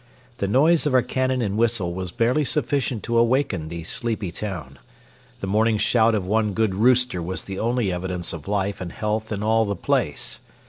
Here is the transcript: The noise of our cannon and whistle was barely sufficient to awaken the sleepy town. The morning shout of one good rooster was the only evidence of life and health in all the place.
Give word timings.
The 0.37 0.47
noise 0.47 0.87
of 0.87 0.95
our 0.95 1.03
cannon 1.03 1.43
and 1.43 1.59
whistle 1.59 1.93
was 1.93 2.11
barely 2.11 2.43
sufficient 2.43 3.03
to 3.03 3.19
awaken 3.19 3.67
the 3.67 3.83
sleepy 3.83 4.31
town. 4.31 4.79
The 5.41 5.45
morning 5.45 5.77
shout 5.77 6.15
of 6.15 6.25
one 6.25 6.53
good 6.53 6.73
rooster 6.73 7.21
was 7.21 7.43
the 7.43 7.59
only 7.59 7.93
evidence 7.93 8.33
of 8.33 8.47
life 8.47 8.81
and 8.81 8.91
health 8.91 9.31
in 9.31 9.43
all 9.43 9.63
the 9.63 9.75
place. 9.75 10.39